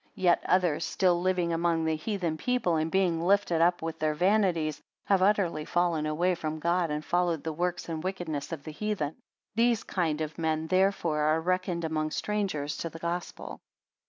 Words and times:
Yet 0.15 0.41
others 0.47 0.83
still 0.83 1.21
living 1.21 1.53
among 1.53 1.85
the 1.85 1.95
heathen 1.95 2.35
people, 2.35 2.75
and 2.75 2.89
being 2.89 3.21
lifted 3.21 3.61
up 3.61 3.83
with 3.83 3.99
their 3.99 4.15
vanities, 4.15 4.81
have 5.05 5.21
utterly 5.21 5.63
fallen 5.63 6.07
away 6.07 6.33
from 6.33 6.57
God, 6.57 6.89
and 6.89 7.05
followed 7.05 7.43
the 7.43 7.53
works 7.53 7.87
and 7.87 8.03
wickedness 8.03 8.51
of 8.51 8.63
the 8.63 8.71
heathen. 8.71 9.17
These 9.53 9.83
kind 9.83 10.19
of 10.21 10.39
men 10.39 10.65
therefore 10.65 11.19
are 11.19 11.39
reckoned 11.39 11.83
among 11.85 12.09
strangers 12.09 12.77
to 12.77 12.89
the 12.89 12.97
Gospel. 12.97 13.61